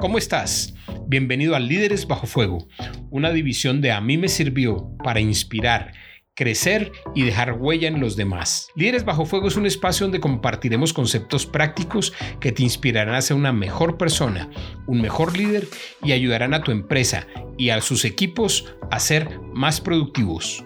¿Cómo 0.00 0.16
estás? 0.16 0.72
Bienvenido 1.08 1.54
a 1.54 1.60
Líderes 1.60 2.06
Bajo 2.06 2.26
Fuego, 2.26 2.66
una 3.10 3.32
división 3.32 3.82
de 3.82 3.92
A 3.92 4.00
mí 4.00 4.16
me 4.16 4.28
sirvió 4.28 4.96
para 5.04 5.20
inspirar, 5.20 5.92
crecer 6.34 6.90
y 7.14 7.24
dejar 7.24 7.52
huella 7.52 7.86
en 7.86 8.00
los 8.00 8.16
demás. 8.16 8.68
Líderes 8.74 9.04
Bajo 9.04 9.26
Fuego 9.26 9.48
es 9.48 9.56
un 9.56 9.66
espacio 9.66 10.06
donde 10.06 10.18
compartiremos 10.18 10.94
conceptos 10.94 11.44
prácticos 11.44 12.14
que 12.40 12.50
te 12.50 12.62
inspirarán 12.62 13.14
a 13.14 13.20
ser 13.20 13.36
una 13.36 13.52
mejor 13.52 13.98
persona, 13.98 14.48
un 14.86 15.02
mejor 15.02 15.36
líder 15.36 15.68
y 16.02 16.12
ayudarán 16.12 16.54
a 16.54 16.62
tu 16.62 16.70
empresa 16.70 17.26
y 17.58 17.68
a 17.68 17.82
sus 17.82 18.06
equipos 18.06 18.74
a 18.90 19.00
ser 19.00 19.38
más 19.52 19.82
productivos. 19.82 20.64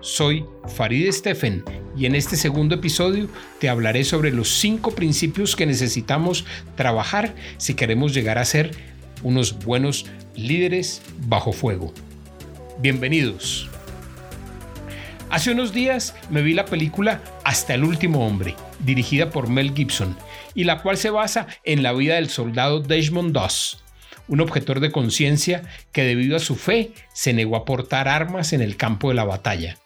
Soy 0.00 0.44
Farid 0.76 1.10
Steffen 1.10 1.64
y 1.96 2.06
en 2.06 2.14
este 2.14 2.36
segundo 2.36 2.76
episodio 2.76 3.28
te 3.58 3.68
hablaré 3.68 4.04
sobre 4.04 4.30
los 4.30 4.48
cinco 4.48 4.92
principios 4.92 5.56
que 5.56 5.66
necesitamos 5.66 6.44
trabajar 6.76 7.34
si 7.56 7.74
queremos 7.74 8.14
llegar 8.14 8.38
a 8.38 8.44
ser 8.44 8.70
unos 9.24 9.58
buenos 9.64 10.06
líderes 10.36 11.02
bajo 11.26 11.52
fuego. 11.52 11.92
Bienvenidos. 12.80 13.68
Hace 15.30 15.50
unos 15.50 15.72
días 15.72 16.14
me 16.30 16.42
vi 16.42 16.54
la 16.54 16.64
película 16.64 17.20
Hasta 17.44 17.74
el 17.74 17.82
último 17.82 18.24
hombre, 18.24 18.54
dirigida 18.78 19.30
por 19.30 19.48
Mel 19.48 19.74
Gibson, 19.74 20.16
y 20.54 20.62
la 20.62 20.80
cual 20.80 20.96
se 20.96 21.10
basa 21.10 21.48
en 21.64 21.82
la 21.82 21.92
vida 21.92 22.14
del 22.14 22.30
soldado 22.30 22.80
Desmond 22.80 23.32
Doss, 23.32 23.82
un 24.28 24.40
objetor 24.40 24.78
de 24.78 24.92
conciencia 24.92 25.64
que 25.90 26.04
debido 26.04 26.36
a 26.36 26.40
su 26.40 26.54
fe 26.54 26.92
se 27.12 27.32
negó 27.32 27.56
a 27.56 27.64
portar 27.64 28.06
armas 28.06 28.52
en 28.52 28.62
el 28.62 28.76
campo 28.76 29.08
de 29.08 29.16
la 29.16 29.24
batalla. 29.24 29.76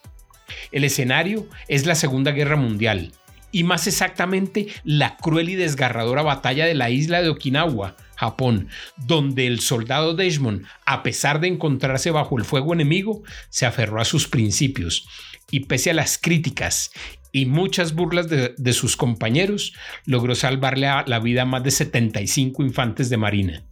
El 0.70 0.84
escenario 0.84 1.46
es 1.68 1.86
la 1.86 1.94
Segunda 1.94 2.32
Guerra 2.32 2.56
Mundial, 2.56 3.12
y 3.52 3.64
más 3.64 3.86
exactamente 3.86 4.68
la 4.82 5.16
cruel 5.18 5.50
y 5.50 5.54
desgarradora 5.54 6.22
batalla 6.22 6.66
de 6.66 6.74
la 6.74 6.90
isla 6.90 7.22
de 7.22 7.28
Okinawa, 7.28 7.96
Japón, 8.16 8.68
donde 8.96 9.46
el 9.46 9.60
soldado 9.60 10.14
Desmond, 10.14 10.64
a 10.86 11.02
pesar 11.02 11.40
de 11.40 11.48
encontrarse 11.48 12.10
bajo 12.10 12.38
el 12.38 12.44
fuego 12.44 12.72
enemigo, 12.72 13.22
se 13.50 13.66
aferró 13.66 14.00
a 14.00 14.04
sus 14.04 14.26
principios 14.26 15.06
y 15.50 15.60
pese 15.60 15.90
a 15.90 15.94
las 15.94 16.18
críticas 16.18 16.92
y 17.30 17.46
muchas 17.46 17.94
burlas 17.94 18.28
de, 18.28 18.72
sus 18.72 18.96
compañeros, 18.96 19.74
logró 20.04 20.34
salvarle 20.34 20.88
la 21.06 21.18
vida 21.18 21.42
a 21.42 21.46
más 21.46 21.62
de 21.62 21.70
75 21.70 22.62
infantes 22.62 23.08
de 23.10 23.16
marina. 23.16 23.64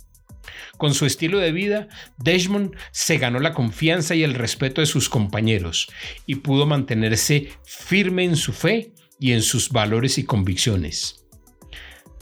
Con 0.77 0.94
su 0.94 1.06
estilo 1.06 1.38
de 1.38 1.52
vida, 1.52 1.88
Desmond 2.19 2.74
se 2.91 3.19
ganó 3.19 3.41
la 3.41 3.52
confianza 3.52 4.14
y 4.14 4.22
el 4.22 4.34
respeto 4.34 4.80
de 4.80 4.86
sus 4.86 5.08
compañeros 5.08 5.88
y 6.27 6.36
pudo 6.36 6.66
mantenerse 6.66 7.48
firme 7.64 8.24
en 8.24 8.36
su 8.36 8.52
fe 8.52 8.92
y 9.19 9.32
en 9.32 9.42
sus 9.42 9.70
valores 9.70 10.19
y 10.19 10.24
convicciones. 10.24 11.27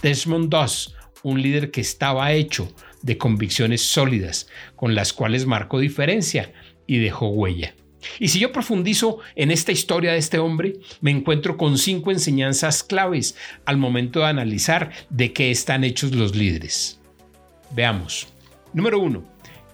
Desmond 0.03 0.51
Doss, 0.51 0.95
un 1.23 1.41
líder 1.43 1.71
que 1.71 1.81
estaba 1.81 2.33
hecho 2.33 2.73
de 3.03 3.19
convicciones 3.19 3.83
sólidas, 3.83 4.49
con 4.77 4.95
las 4.95 5.13
cuales 5.13 5.47
marcó 5.47 5.79
diferencia 5.79 6.53
y 6.87 6.99
dejó 6.99 7.29
huella. 7.29 7.75
Y 8.19 8.29
si 8.29 8.39
yo 8.39 8.53
profundizo 8.53 9.19
en 9.35 9.51
esta 9.51 9.73
historia 9.73 10.13
de 10.13 10.19
este 10.19 10.39
hombre, 10.39 10.75
me 11.01 11.11
encuentro 11.11 11.57
con 11.57 11.79
cinco 11.79 12.11
enseñanzas 12.11 12.83
claves 12.83 13.37
al 13.65 13.77
momento 13.77 14.21
de 14.21 14.27
analizar 14.27 14.93
de 15.11 15.33
qué 15.33 15.51
están 15.51 15.85
hechos 15.85 16.13
los 16.13 16.37
líderes. 16.37 16.98
Veamos. 17.71 18.29
Número 18.73 18.99
1. 18.99 19.23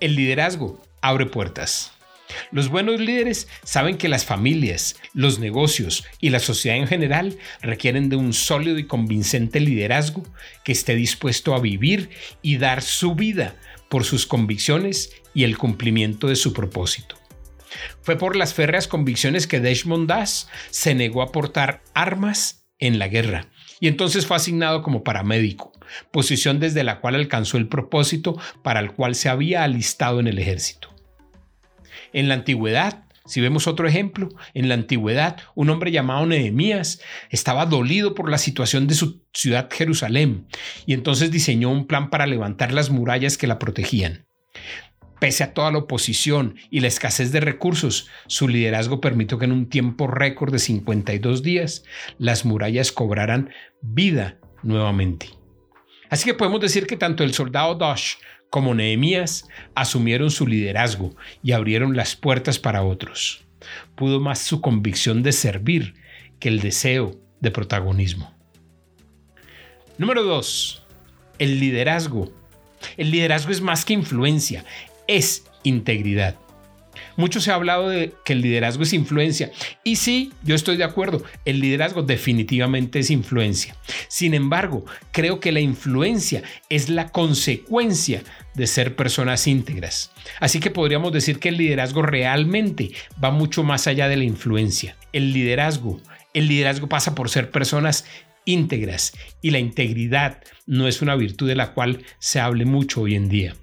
El 0.01 0.17
liderazgo 0.17 0.83
abre 1.01 1.27
puertas. 1.27 1.93
Los 2.51 2.69
buenos 2.69 3.01
líderes 3.01 3.49
saben 3.63 3.97
que 3.97 4.09
las 4.09 4.25
familias, 4.25 4.97
los 5.13 5.39
negocios 5.39 6.05
y 6.21 6.31
la 6.31 6.41
sociedad 6.41 6.79
en 6.79 6.87
general 6.87 7.39
requieren 7.61 8.09
de 8.09 8.17
un 8.17 8.33
sólido 8.33 8.79
y 8.79 8.87
convincente 8.87 9.61
liderazgo 9.61 10.25
que 10.65 10.73
esté 10.73 10.95
dispuesto 10.95 11.55
a 11.55 11.61
vivir 11.61 12.11
y 12.43 12.57
dar 12.57 12.83
su 12.83 13.15
vida 13.15 13.57
por 13.89 14.05
sus 14.05 14.27
convicciones 14.27 15.13
y 15.35 15.45
el 15.45 15.59
cumplimiento 15.59 16.27
de 16.27 16.37
su 16.37 16.53
propósito. 16.53 17.17
Fue 18.03 18.17
por 18.17 18.37
las 18.37 18.55
férreas 18.55 18.89
convicciones 18.89 19.47
que 19.47 19.61
Desmond 19.61 20.09
Das 20.09 20.49
se 20.71 20.95
negó 20.95 21.23
a 21.23 21.33
portar 21.33 21.83
armas 21.95 22.67
en 22.79 22.99
la 22.99 23.09
guerra 23.09 23.49
y 23.81 23.89
entonces 23.89 24.27
fue 24.27 24.37
asignado 24.37 24.83
como 24.83 25.05
paramédico, 25.05 25.73
posición 26.11 26.61
desde 26.61 26.85
la 26.85 27.01
cual 27.01 27.15
alcanzó 27.15 27.57
el 27.57 27.69
propósito 27.69 28.39
para 28.63 28.81
el 28.81 28.93
cual 28.93 29.15
se 29.15 29.29
había 29.29 29.65
alistado 29.65 30.21
en 30.21 30.27
el 30.27 30.39
ejército. 30.39 30.95
En 32.13 32.29
la 32.29 32.35
antigüedad, 32.35 33.05
si 33.27 33.41
vemos 33.41 33.67
otro 33.67 33.89
ejemplo, 33.89 34.29
en 34.53 34.69
la 34.69 34.75
antigüedad 34.75 35.39
un 35.55 35.71
hombre 35.71 35.91
llamado 35.91 36.27
Nehemías 36.27 37.01
estaba 37.31 37.65
dolido 37.65 38.15
por 38.15 38.31
la 38.31 38.39
situación 38.39 38.87
de 38.87 38.95
su 38.95 39.23
ciudad 39.33 39.69
Jerusalén 39.73 40.47
y 40.85 40.93
entonces 40.93 41.31
diseñó 41.31 41.71
un 41.71 41.87
plan 41.87 42.11
para 42.11 42.27
levantar 42.27 42.73
las 42.73 42.91
murallas 42.91 43.39
que 43.39 43.47
la 43.47 43.59
protegían. 43.59 44.27
Pese 45.21 45.43
a 45.43 45.55
toda 45.55 45.73
la 45.73 45.79
oposición 45.79 46.57
y 46.71 46.81
la 46.81 46.89
escasez 46.89 47.33
de 47.33 47.41
recursos, 47.41 48.09
su 48.27 48.47
liderazgo 48.47 49.01
permitió 49.01 49.39
que 49.39 49.47
en 49.47 49.53
un 49.53 49.71
tiempo 49.71 50.07
récord 50.07 50.53
de 50.53 50.59
52 50.59 51.43
días 51.43 51.85
las 52.19 52.45
murallas 52.45 52.93
cobraran 52.93 53.51
vida 53.81 54.39
nuevamente. 54.63 55.31
Así 56.15 56.27
que 56.27 56.35
podemos 56.35 56.61
decir 56.61 56.87
que 56.87 56.97
tanto 56.97 57.25
el 57.25 57.35
soldado 57.35 57.75
Dosh 57.75 58.19
como 58.49 58.73
Nehemías 58.73 59.49
asumieron 59.75 60.31
su 60.31 60.47
liderazgo 60.47 61.17
y 61.43 61.51
abrieron 61.51 61.97
las 61.97 62.15
puertas 62.15 62.61
para 62.61 62.85
otros. 62.85 63.45
Pudo 63.97 64.21
más 64.21 64.39
su 64.39 64.61
convicción 64.61 65.25
de 65.25 65.33
servir 65.33 65.95
que 66.39 66.51
el 66.51 66.61
deseo 66.61 67.21
de 67.41 67.51
protagonismo. 67.51 68.33
Número 69.99 70.23
2. 70.23 70.87
El 71.41 71.59
liderazgo. 71.59 72.33
El 72.97 73.11
liderazgo 73.11 73.51
es 73.51 73.61
más 73.61 73.85
que 73.85 73.95
influencia, 73.95 74.65
es 75.09 75.51
integridad. 75.65 76.39
Mucho 77.17 77.41
se 77.41 77.51
ha 77.51 77.55
hablado 77.55 77.89
de 77.89 78.15
que 78.25 78.33
el 78.33 78.41
liderazgo 78.41 78.83
es 78.83 78.93
influencia. 78.93 79.53
Y 79.83 79.97
sí, 79.97 80.33
yo 80.43 80.55
estoy 80.55 80.77
de 80.77 80.85
acuerdo, 80.85 81.23
el 81.45 81.61
liderazgo 81.61 82.03
definitivamente 82.03 82.99
es 82.99 83.11
influencia. 83.11 83.77
Sin 84.09 84.35
embargo, 84.35 84.85
creo 85.13 85.41
que 85.41 85.53
la 85.53 85.61
influencia 85.61 86.43
es 86.69 86.89
la 86.89 87.11
consecuencia 87.11 88.23
de 88.55 88.67
ser 88.67 88.97
personas 88.97 89.47
íntegras. 89.47 90.13
Así 90.41 90.61
que 90.61 90.71
podríamos 90.71 91.13
decir 91.13 91.39
que 91.39 91.49
el 91.51 91.57
liderazgo 91.57 92.03
realmente 92.03 92.93
va 93.23 93.31
mucho 93.31 93.63
más 93.65 93.87
allá 93.87 94.09
de 94.09 94.17
la 94.17 94.25
influencia. 94.25 94.97
El 95.13 95.33
liderazgo, 95.33 96.01
el 96.33 96.49
liderazgo 96.49 96.89
pasa 96.89 97.15
por 97.15 97.31
ser 97.31 97.51
personas 97.51 98.05
íntegras 98.45 99.15
y 99.41 99.51
la 99.51 99.59
integridad 99.59 100.43
no 100.67 100.87
es 100.89 101.03
una 101.03 101.17
virtud 101.17 101.49
de 101.49 101.57
la 101.57 101.73
cual 101.73 102.05
se 102.19 102.41
hable 102.41 102.65
mucho 102.65 103.03
hoy 103.03 103.15
en 103.15 103.29
día. 103.29 103.55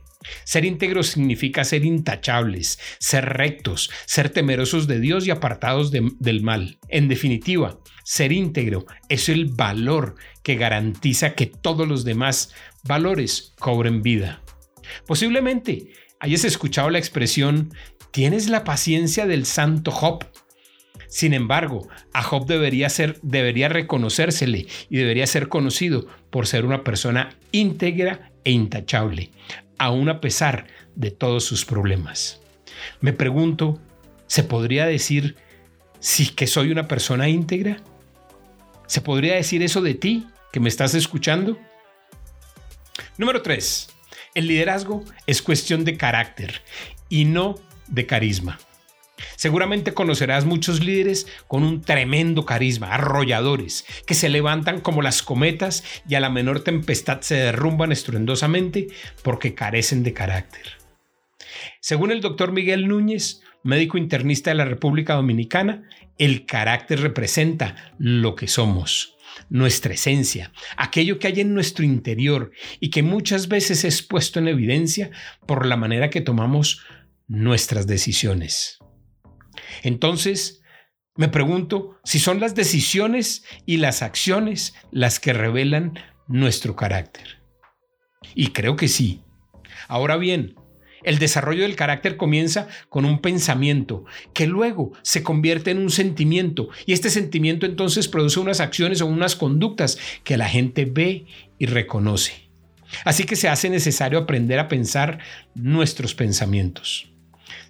Ser 0.43 0.65
íntegros 0.65 1.07
significa 1.07 1.63
ser 1.63 1.85
intachables, 1.85 2.79
ser 2.99 3.25
rectos, 3.25 3.89
ser 4.05 4.29
temerosos 4.29 4.87
de 4.87 4.99
Dios 4.99 5.27
y 5.27 5.31
apartados 5.31 5.91
del 5.91 6.41
mal. 6.41 6.77
En 6.89 7.07
definitiva, 7.07 7.79
ser 8.03 8.31
íntegro 8.31 8.85
es 9.09 9.29
el 9.29 9.45
valor 9.45 10.15
que 10.43 10.55
garantiza 10.55 11.33
que 11.33 11.45
todos 11.45 11.87
los 11.87 12.03
demás 12.03 12.53
valores 12.83 13.53
cobren 13.59 14.01
vida. 14.01 14.41
Posiblemente 15.05 15.91
hayas 16.19 16.43
escuchado 16.43 16.89
la 16.89 16.99
expresión, 16.99 17.73
tienes 18.11 18.49
la 18.49 18.63
paciencia 18.63 19.25
del 19.25 19.45
santo 19.45 19.91
Job. 19.91 20.25
Sin 21.07 21.33
embargo, 21.33 21.89
a 22.13 22.23
Job 22.23 22.45
debería, 22.45 22.89
ser, 22.89 23.19
debería 23.21 23.69
reconocérsele 23.69 24.67
y 24.89 24.97
debería 24.97 25.27
ser 25.27 25.49
conocido 25.49 26.07
por 26.29 26.47
ser 26.47 26.65
una 26.65 26.83
persona 26.83 27.37
íntegra 27.51 28.31
e 28.43 28.51
intachable 28.51 29.31
aún 29.81 30.09
a 30.09 30.21
pesar 30.21 30.67
de 30.95 31.09
todos 31.09 31.43
sus 31.43 31.65
problemas. 31.65 32.39
Me 32.99 33.13
pregunto, 33.13 33.81
¿se 34.28 34.43
podría 34.43 34.85
decir 34.85 35.35
si 35.99 36.28
que 36.28 36.45
soy 36.45 36.72
una 36.72 36.87
persona 36.87 37.28
íntegra? 37.28 37.78
¿Se 38.85 39.01
podría 39.01 39.33
decir 39.33 39.63
eso 39.63 39.81
de 39.81 39.95
ti 39.95 40.28
que 40.51 40.59
me 40.59 40.69
estás 40.69 40.93
escuchando? 40.93 41.57
Número 43.17 43.41
3. 43.41 43.89
El 44.35 44.47
liderazgo 44.47 45.03
es 45.25 45.41
cuestión 45.41 45.84
de 45.84 45.97
carácter 45.97 46.61
y 47.09 47.25
no 47.25 47.55
de 47.87 48.05
carisma. 48.05 48.59
Seguramente 49.35 49.94
conocerás 49.94 50.46
muchos 50.46 50.84
líderes 50.84 51.28
con 51.47 51.64
un 51.64 51.82
tremendo 51.82 52.46
carisma, 52.46 52.94
arrolladores, 52.94 53.85
que 54.06 54.14
se 54.14 54.29
levantan 54.29 54.82
como 54.82 55.02
las 55.02 55.22
cometas 55.22 55.84
y 56.08 56.16
a 56.16 56.20
la 56.20 56.29
menor 56.29 56.64
tempestad 56.64 57.22
se 57.22 57.35
derrumban 57.35 57.91
estruendosamente 57.91 58.88
porque 59.23 59.53
carecen 59.53 60.03
de 60.03 60.14
carácter. 60.14 60.82
Según 61.79 62.12
el 62.12 62.22
doctor 62.22 62.52
Miguel 62.52 62.88
Núñez, 62.88 63.41
médico 63.64 63.97
internista 63.97 64.52
de 64.52 64.56
la 64.56 64.66
República 64.66 65.16
Dominicana, 65.16 65.84
el 66.18 66.46
carácter 66.46 67.02
representa 67.02 67.94
lo 67.97 68.35
que 68.35 68.47
somos, 68.47 69.18
nuestra 69.50 69.94
esencia, 69.94 70.52
aquello 70.78 71.20
que 71.20 71.28
hay 71.28 71.41
en 71.41 71.53
nuestro 71.53 71.85
interior 71.85 72.52
y 72.79 72.90
que 72.90 73.03
muchas 73.03 73.47
veces 73.47 73.84
es 73.84 74.02
puesto 74.02 74.40
en 74.40 74.47
evidencia 74.47 75.12
por 75.46 75.66
la 75.66 75.78
manera 75.78 76.09
que 76.09 76.22
tomamos 76.22 76.82
nuestras 77.28 77.88
decisiones. 77.88 78.79
Entonces, 79.84 80.62
me 81.16 81.28
pregunto 81.28 82.00
si 82.03 82.20
son 82.20 82.40
las 82.40 82.56
decisiones 82.56 83.44
y 83.66 83.78
las 83.78 84.02
acciones 84.02 84.73
las 84.91 85.20
que 85.20 85.34
revelan 85.34 86.00
nuestro 86.28 86.76
carácter. 86.76 87.41
Y 88.35 88.47
creo 88.47 88.76
que 88.76 88.88
sí, 88.88 89.23
Ahora 89.88 90.18
bien, 90.18 90.56
el 91.03 91.20
desarrollo 91.20 91.64
del 91.64 91.76
carácter 91.76 92.16
comienza 92.16 92.68
con 92.88 93.03
un 93.03 93.20
pensamiento 93.20 94.06
que 94.34 94.47
luego 94.47 94.94
se 95.02 95.22
convierte 95.22 95.72
en 95.72 95.79
un 95.79 95.90
sentimiento 95.90 96.70
y 96.85 96.94
este 96.94 97.09
sentimiento 97.09 97.66
entonces 97.66 98.08
produce 98.08 98.40
unas 98.40 98.62
acciones 98.62 99.02
o 99.02 99.08
unas 99.08 99.35
conductas 99.35 99.97
que 100.23 100.38
la 100.38 100.47
gente 100.47 100.85
ve 100.85 101.26
y 101.58 101.66
reconoce. 101.66 102.50
Así 103.03 103.26
que 103.26 103.35
se 103.35 103.50
hace 103.50 103.70
necesario 103.70 104.20
aprender 104.20 104.59
a 104.59 104.70
pensar 104.70 105.20
nuestros 105.56 106.16
pensamientos. 106.16 107.10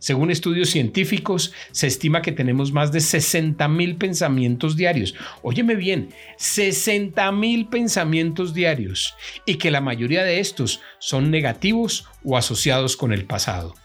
Según 0.01 0.31
estudios 0.31 0.71
científicos, 0.71 1.53
se 1.71 1.85
estima 1.85 2.23
que 2.23 2.31
tenemos 2.31 2.71
más 2.71 2.91
de 2.91 3.01
60 3.01 3.67
mil 3.67 3.97
pensamientos 3.97 4.75
diarios. 4.75 5.13
Óyeme 5.43 5.75
bien, 5.75 6.09
60 6.37 7.31
mil 7.33 7.67
pensamientos 7.67 8.55
diarios 8.55 9.13
y 9.45 9.55
que 9.55 9.69
la 9.69 9.79
mayoría 9.79 10.23
de 10.23 10.39
estos 10.39 10.81
son 10.97 11.29
negativos 11.29 12.07
o 12.23 12.35
asociados 12.35 12.97
con 12.97 13.13
el 13.13 13.25
pasado. 13.25 13.75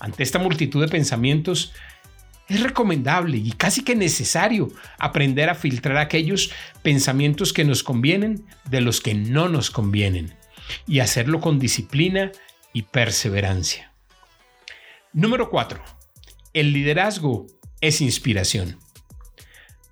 Ante 0.00 0.22
esta 0.22 0.38
multitud 0.38 0.80
de 0.80 0.88
pensamientos, 0.88 1.74
es 2.48 2.62
recomendable 2.62 3.36
y 3.36 3.52
casi 3.52 3.84
que 3.84 3.94
necesario 3.94 4.72
aprender 4.98 5.50
a 5.50 5.54
filtrar 5.54 5.98
aquellos 5.98 6.50
pensamientos 6.80 7.52
que 7.52 7.66
nos 7.66 7.82
convienen 7.82 8.46
de 8.70 8.80
los 8.80 9.02
que 9.02 9.12
no 9.12 9.50
nos 9.50 9.70
convienen 9.70 10.32
y 10.86 11.00
hacerlo 11.00 11.42
con 11.42 11.58
disciplina 11.58 12.32
y 12.72 12.84
perseverancia. 12.84 13.92
Número 15.16 15.48
4. 15.48 15.82
El 16.52 16.74
liderazgo 16.74 17.46
es 17.80 18.02
inspiración. 18.02 18.76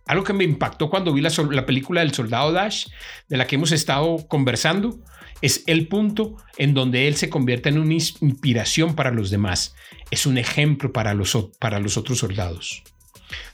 Algo 0.04 0.22
que 0.22 0.34
me 0.34 0.44
impactó 0.44 0.90
cuando 0.90 1.14
vi 1.14 1.22
la, 1.22 1.32
la, 1.50 1.64
película 1.64 2.02
del 2.02 2.12
soldado 2.12 2.52
Dash, 2.52 2.88
de 3.30 3.38
la 3.38 3.46
que 3.46 3.54
hemos 3.54 3.72
estado 3.72 4.18
conversando, 4.28 5.02
es 5.40 5.64
el 5.66 5.88
punto 5.88 6.36
en 6.58 6.74
donde 6.74 7.08
él 7.08 7.16
se 7.16 7.30
convierte 7.30 7.70
en 7.70 7.78
una 7.78 7.94
inspiración 7.94 8.94
para 8.94 9.12
los 9.12 9.30
demás. 9.30 9.74
Es 10.10 10.26
un 10.26 10.36
ejemplo 10.36 10.92
para 10.92 11.14
los, 11.14 11.34
para 11.58 11.80
los 11.80 11.96
otros 11.96 12.18
soldados. 12.18 12.82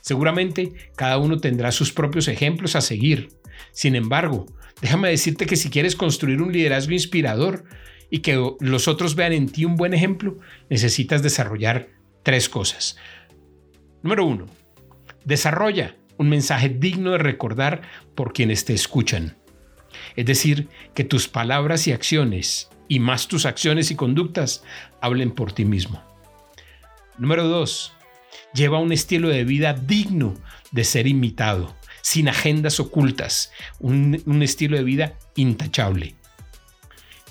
Seguramente 0.01 0.73
cada 0.97 1.19
uno 1.19 1.37
tendrá 1.37 1.71
sus 1.71 1.93
propios 1.93 2.27
ejemplos 2.27 2.75
a 2.75 2.81
seguir. 2.81 3.29
Sin 3.71 3.95
embargo, 3.95 4.45
déjame 4.81 5.07
decirte 5.07 5.45
que 5.45 5.55
si 5.55 5.69
quieres 5.69 5.95
construir 5.95 6.41
un 6.41 6.51
liderazgo 6.51 6.91
inspirador, 6.91 7.63
y 8.11 8.19
que 8.19 8.55
los 8.59 8.87
otros 8.87 9.15
vean 9.15 9.33
en 9.33 9.49
ti 9.49 9.65
un 9.65 9.77
buen 9.77 9.95
ejemplo, 9.95 10.37
necesitas 10.69 11.23
desarrollar 11.23 11.87
tres 12.21 12.49
cosas. 12.49 12.97
Número 14.03 14.25
uno, 14.25 14.47
desarrolla 15.23 15.95
un 16.17 16.29
mensaje 16.29 16.69
digno 16.69 17.11
de 17.11 17.17
recordar 17.17 17.81
por 18.13 18.33
quienes 18.33 18.65
te 18.65 18.73
escuchan. 18.73 19.37
Es 20.15 20.25
decir, 20.25 20.67
que 20.93 21.05
tus 21.05 21.27
palabras 21.27 21.87
y 21.87 21.93
acciones, 21.93 22.69
y 22.87 22.99
más 22.99 23.27
tus 23.27 23.45
acciones 23.45 23.89
y 23.91 23.95
conductas, 23.95 24.63
hablen 24.99 25.31
por 25.31 25.53
ti 25.53 25.63
mismo. 25.63 26.03
Número 27.17 27.47
dos, 27.47 27.93
lleva 28.53 28.79
un 28.79 28.91
estilo 28.91 29.29
de 29.29 29.45
vida 29.45 29.73
digno 29.73 30.33
de 30.71 30.83
ser 30.83 31.07
imitado, 31.07 31.75
sin 32.01 32.27
agendas 32.27 32.79
ocultas, 32.81 33.51
un, 33.79 34.21
un 34.25 34.43
estilo 34.43 34.75
de 34.75 34.83
vida 34.83 35.17
intachable. 35.35 36.15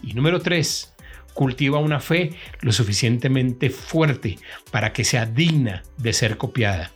Y 0.03 0.15
número 0.15 0.41
tres, 0.41 0.95
cultiva 1.35 1.79
una 1.79 2.01
fe 2.01 2.31
lo 2.61 2.73
suficientemente 2.73 3.71
fuerte 3.71 4.39
para 4.71 4.93
que 4.93 5.05
sea 5.05 5.27
digna 5.27 5.83
de 5.99 6.13
ser 6.13 6.37
copiada, 6.37 6.93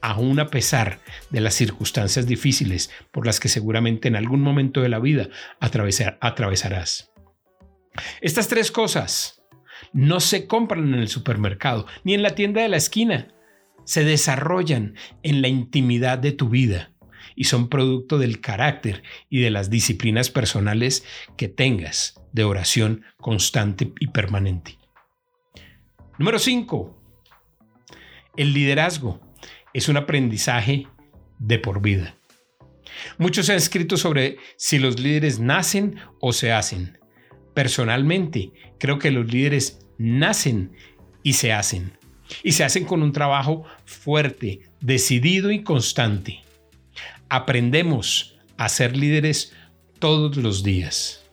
aún 0.00 0.38
a 0.40 0.48
pesar 0.48 1.00
de 1.30 1.40
las 1.40 1.54
circunstancias 1.54 2.26
difíciles 2.26 2.90
por 3.10 3.26
las 3.26 3.40
que 3.40 3.48
seguramente 3.48 4.08
en 4.08 4.16
algún 4.16 4.40
momento 4.40 4.82
de 4.82 4.88
la 4.88 4.98
vida 4.98 5.28
atravesarás. 5.60 7.12
Estas 8.20 8.48
tres 8.48 8.70
cosas 8.70 9.42
no 9.92 10.20
se 10.20 10.46
compran 10.46 10.92
en 10.92 11.00
el 11.00 11.08
supermercado 11.08 11.86
ni 12.04 12.14
en 12.14 12.22
la 12.22 12.34
tienda 12.34 12.62
de 12.62 12.68
la 12.68 12.76
esquina, 12.76 13.28
se 13.84 14.04
desarrollan 14.04 14.94
en 15.22 15.40
la 15.40 15.48
intimidad 15.48 16.18
de 16.18 16.32
tu 16.32 16.48
vida 16.48 16.92
y 17.38 17.44
son 17.44 17.68
producto 17.68 18.18
del 18.18 18.40
carácter 18.40 19.04
y 19.30 19.40
de 19.40 19.52
las 19.52 19.70
disciplinas 19.70 20.28
personales 20.28 21.04
que 21.36 21.46
tengas 21.46 22.20
de 22.32 22.42
oración 22.42 23.04
constante 23.16 23.92
y 24.00 24.08
permanente. 24.08 24.76
Número 26.18 26.40
5. 26.40 27.00
El 28.36 28.52
liderazgo 28.52 29.20
es 29.72 29.88
un 29.88 29.98
aprendizaje 29.98 30.88
de 31.38 31.60
por 31.60 31.80
vida. 31.80 32.16
Muchos 33.18 33.48
han 33.50 33.56
escrito 33.56 33.96
sobre 33.96 34.38
si 34.56 34.80
los 34.80 34.98
líderes 34.98 35.38
nacen 35.38 35.94
o 36.20 36.32
se 36.32 36.50
hacen. 36.50 36.98
Personalmente, 37.54 38.50
creo 38.80 38.98
que 38.98 39.12
los 39.12 39.32
líderes 39.32 39.86
nacen 39.96 40.72
y 41.22 41.34
se 41.34 41.52
hacen. 41.52 41.96
Y 42.42 42.50
se 42.50 42.64
hacen 42.64 42.84
con 42.84 43.04
un 43.04 43.12
trabajo 43.12 43.64
fuerte, 43.84 44.62
decidido 44.80 45.52
y 45.52 45.62
constante 45.62 46.47
aprendemos 47.28 48.38
a 48.56 48.68
ser 48.68 48.96
líderes 48.96 49.52
todos 49.98 50.36
los 50.36 50.62
días. 50.62 51.24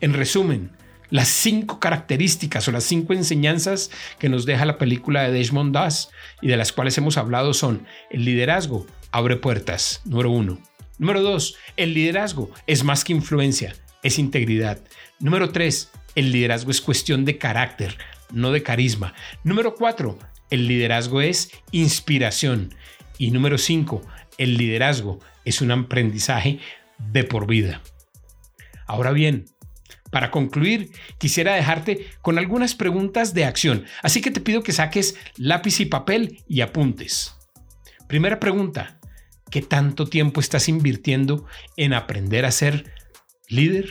En 0.00 0.14
resumen, 0.14 0.72
las 1.10 1.28
cinco 1.28 1.80
características 1.80 2.68
o 2.68 2.72
las 2.72 2.84
cinco 2.84 3.12
enseñanzas 3.14 3.90
que 4.18 4.28
nos 4.28 4.44
deja 4.44 4.66
la 4.66 4.78
película 4.78 5.22
de 5.22 5.32
Desmond 5.32 5.74
Das 5.74 6.10
y 6.42 6.48
de 6.48 6.56
las 6.56 6.72
cuales 6.72 6.98
hemos 6.98 7.16
hablado 7.16 7.54
son 7.54 7.86
el 8.10 8.24
liderazgo 8.24 8.86
abre 9.10 9.36
puertas, 9.36 10.02
número 10.04 10.30
uno. 10.30 10.58
Número 10.98 11.22
dos, 11.22 11.56
el 11.76 11.94
liderazgo 11.94 12.50
es 12.66 12.84
más 12.84 13.04
que 13.04 13.12
influencia, 13.12 13.74
es 14.02 14.18
integridad. 14.18 14.80
Número 15.20 15.50
tres, 15.50 15.90
el 16.14 16.32
liderazgo 16.32 16.70
es 16.70 16.80
cuestión 16.80 17.24
de 17.24 17.38
carácter, 17.38 17.96
no 18.32 18.50
de 18.52 18.62
carisma. 18.62 19.14
Número 19.44 19.74
cuatro, 19.76 20.18
el 20.50 20.66
liderazgo 20.66 21.20
es 21.20 21.50
inspiración. 21.70 22.74
Y 23.18 23.32
número 23.32 23.58
cinco, 23.58 24.00
el 24.38 24.56
liderazgo 24.56 25.18
es 25.44 25.60
un 25.60 25.72
aprendizaje 25.72 26.60
de 26.98 27.24
por 27.24 27.46
vida. 27.46 27.82
Ahora 28.86 29.12
bien, 29.12 29.46
para 30.10 30.30
concluir, 30.30 30.90
quisiera 31.18 31.54
dejarte 31.54 32.06
con 32.22 32.38
algunas 32.38 32.74
preguntas 32.74 33.34
de 33.34 33.44
acción, 33.44 33.84
así 34.02 34.20
que 34.20 34.30
te 34.30 34.40
pido 34.40 34.62
que 34.62 34.72
saques 34.72 35.16
lápiz 35.36 35.80
y 35.80 35.86
papel 35.86 36.42
y 36.48 36.62
apuntes. 36.62 37.34
Primera 38.06 38.40
pregunta, 38.40 38.98
¿qué 39.50 39.60
tanto 39.60 40.06
tiempo 40.06 40.40
estás 40.40 40.68
invirtiendo 40.68 41.44
en 41.76 41.92
aprender 41.92 42.46
a 42.46 42.50
ser 42.50 42.90
líder? 43.48 43.90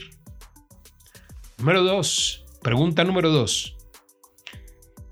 Número 1.59 1.83
dos, 1.83 2.45
pregunta 2.63 3.03
número 3.03 3.29
dos, 3.29 3.76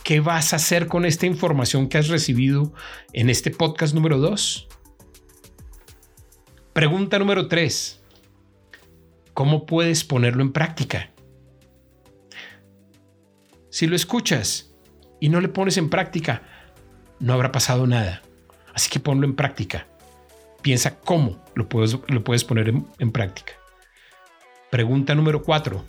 ¿qué 0.06 0.20
vas 0.20 0.54
a 0.54 0.58
hacer 0.58 0.86
con 0.88 1.04
esta 1.04 1.26
información 1.26 1.90
que 1.90 1.98
has 1.98 2.10
recibido 2.10 2.72
en 3.12 3.32
este 3.32 3.50
podcast 3.50 3.96
número 3.96 4.20
dos? 4.20 4.68
Pregunta 6.74 7.18
número 7.18 7.48
3. 7.48 8.04
¿Cómo 9.34 9.66
puedes 9.66 10.04
ponerlo 10.04 10.44
en 10.44 10.54
práctica? 10.54 11.10
Si 13.70 13.88
lo 13.88 13.96
escuchas 13.96 14.76
y 15.20 15.30
no 15.30 15.42
le 15.42 15.48
pones 15.48 15.78
en 15.78 15.90
práctica, 15.90 16.44
no 17.20 17.34
habrá 17.34 17.52
pasado 17.52 17.88
nada. 17.88 18.22
Así 18.76 18.92
que 18.92 19.00
ponlo 19.00 19.26
en 19.26 19.36
práctica. 19.36 19.88
Piensa 20.62 21.00
cómo 21.00 21.44
lo 21.56 21.68
puedes, 21.68 21.98
lo 22.08 22.24
puedes 22.24 22.44
poner 22.44 22.70
en, 22.70 22.86
en 23.00 23.12
práctica. 23.12 23.54
Pregunta 24.70 25.16
número 25.16 25.42
4. 25.42 25.84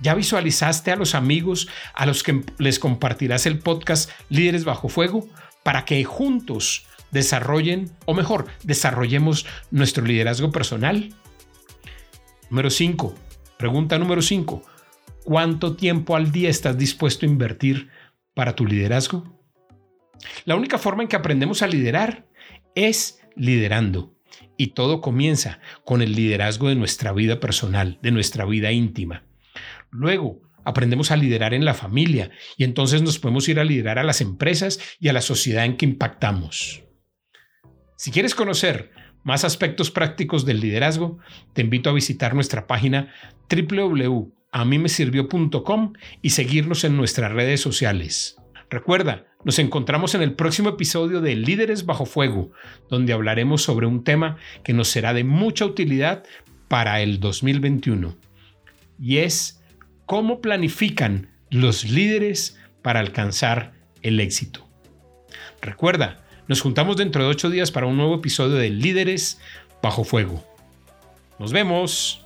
¿Ya 0.00 0.14
visualizaste 0.14 0.92
a 0.92 0.96
los 0.96 1.14
amigos 1.14 1.68
a 1.94 2.06
los 2.06 2.22
que 2.22 2.42
les 2.58 2.78
compartirás 2.78 3.46
el 3.46 3.58
podcast 3.58 4.10
Líderes 4.28 4.64
Bajo 4.64 4.88
Fuego 4.88 5.28
para 5.62 5.84
que 5.84 6.04
juntos 6.04 6.86
desarrollen, 7.10 7.90
o 8.04 8.14
mejor, 8.14 8.46
desarrollemos 8.62 9.46
nuestro 9.70 10.04
liderazgo 10.04 10.50
personal. 10.50 11.14
Número 12.50 12.70
5. 12.70 13.14
Pregunta 13.58 13.98
número 13.98 14.22
5. 14.22 14.62
¿Cuánto 15.24 15.74
tiempo 15.74 16.14
al 16.14 16.30
día 16.30 16.50
estás 16.50 16.78
dispuesto 16.78 17.26
a 17.26 17.28
invertir 17.28 17.88
para 18.34 18.54
tu 18.54 18.66
liderazgo? 18.66 19.24
La 20.44 20.56
única 20.56 20.78
forma 20.78 21.02
en 21.02 21.08
que 21.08 21.16
aprendemos 21.16 21.62
a 21.62 21.66
liderar 21.66 22.26
es 22.74 23.20
liderando. 23.34 24.14
Y 24.56 24.68
todo 24.68 25.00
comienza 25.00 25.60
con 25.84 26.02
el 26.02 26.12
liderazgo 26.14 26.68
de 26.68 26.76
nuestra 26.76 27.12
vida 27.12 27.40
personal, 27.40 27.98
de 28.02 28.10
nuestra 28.10 28.44
vida 28.44 28.72
íntima. 28.72 29.24
Luego, 29.90 30.40
aprendemos 30.64 31.10
a 31.10 31.16
liderar 31.16 31.54
en 31.54 31.64
la 31.64 31.74
familia 31.74 32.30
y 32.56 32.62
entonces 32.64 33.02
nos 33.02 33.18
podemos 33.18 33.48
ir 33.48 33.58
a 33.60 33.64
liderar 33.64 33.98
a 33.98 34.04
las 34.04 34.20
empresas 34.20 34.78
y 34.98 35.08
a 35.08 35.12
la 35.12 35.22
sociedad 35.22 35.64
en 35.64 35.76
que 35.76 35.86
impactamos. 35.86 36.82
Si 37.96 38.10
quieres 38.10 38.34
conocer 38.34 38.90
más 39.22 39.44
aspectos 39.44 39.90
prácticos 39.90 40.44
del 40.44 40.60
liderazgo, 40.60 41.18
te 41.52 41.62
invito 41.62 41.88
a 41.88 41.94
visitar 41.94 42.34
nuestra 42.34 42.66
página 42.66 43.14
www.amimesirvió.com 43.48 45.92
y 46.20 46.30
seguirnos 46.30 46.82
en 46.84 46.96
nuestras 46.96 47.30
redes 47.32 47.60
sociales. 47.60 48.36
Recuerda, 48.68 49.26
nos 49.44 49.60
encontramos 49.60 50.16
en 50.16 50.22
el 50.22 50.34
próximo 50.34 50.70
episodio 50.70 51.20
de 51.20 51.36
Líderes 51.36 51.86
bajo 51.86 52.06
fuego, 52.06 52.50
donde 52.90 53.12
hablaremos 53.12 53.62
sobre 53.62 53.86
un 53.86 54.02
tema 54.02 54.38
que 54.64 54.72
nos 54.72 54.88
será 54.88 55.14
de 55.14 55.22
mucha 55.22 55.64
utilidad 55.64 56.24
para 56.68 57.00
el 57.00 57.20
2021 57.20 58.16
y 58.98 59.18
es 59.18 59.55
cómo 60.06 60.40
planifican 60.40 61.28
los 61.50 61.84
líderes 61.84 62.58
para 62.82 63.00
alcanzar 63.00 63.72
el 64.02 64.20
éxito. 64.20 64.66
Recuerda, 65.60 66.24
nos 66.48 66.60
juntamos 66.60 66.96
dentro 66.96 67.24
de 67.24 67.30
ocho 67.30 67.50
días 67.50 67.70
para 67.70 67.86
un 67.86 67.96
nuevo 67.96 68.14
episodio 68.14 68.54
de 68.54 68.70
Líderes 68.70 69.40
bajo 69.82 70.04
fuego. 70.04 70.44
Nos 71.38 71.52
vemos. 71.52 72.25